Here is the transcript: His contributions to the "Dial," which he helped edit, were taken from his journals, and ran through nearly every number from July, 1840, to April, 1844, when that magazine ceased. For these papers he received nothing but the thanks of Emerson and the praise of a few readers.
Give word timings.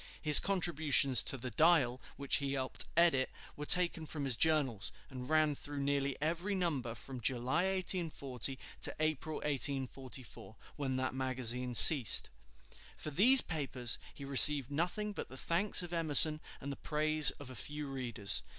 His 0.19 0.39
contributions 0.39 1.21
to 1.21 1.37
the 1.37 1.51
"Dial," 1.51 2.01
which 2.17 2.37
he 2.37 2.53
helped 2.53 2.85
edit, 2.97 3.29
were 3.55 3.67
taken 3.67 4.07
from 4.07 4.25
his 4.25 4.35
journals, 4.35 4.91
and 5.11 5.29
ran 5.29 5.53
through 5.53 5.83
nearly 5.83 6.17
every 6.19 6.55
number 6.55 6.95
from 6.95 7.21
July, 7.21 7.65
1840, 7.75 8.57
to 8.81 8.95
April, 8.99 9.35
1844, 9.35 10.55
when 10.75 10.95
that 10.95 11.13
magazine 11.13 11.75
ceased. 11.75 12.31
For 12.97 13.11
these 13.11 13.41
papers 13.41 13.99
he 14.11 14.25
received 14.25 14.71
nothing 14.71 15.11
but 15.13 15.29
the 15.29 15.37
thanks 15.37 15.83
of 15.83 15.93
Emerson 15.93 16.39
and 16.59 16.71
the 16.71 16.77
praise 16.77 17.29
of 17.39 17.51
a 17.51 17.55
few 17.55 17.85
readers. 17.85 18.41